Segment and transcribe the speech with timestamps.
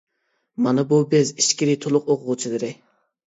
[0.67, 2.73] مانا بۇ بىز ئىچكىرى تولۇق ئوقۇغۇچىلىرى!